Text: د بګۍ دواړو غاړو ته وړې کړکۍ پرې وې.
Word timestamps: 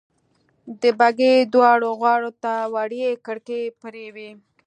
د 0.81 0.83
بګۍ 0.99 1.35
دواړو 1.53 1.89
غاړو 2.01 2.31
ته 2.43 2.53
وړې 2.73 3.05
کړکۍ 3.25 3.63
پرې 3.81 4.05
وې. 4.15 4.29